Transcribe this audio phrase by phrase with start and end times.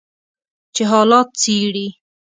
[0.73, 1.87] چې حالات څیړي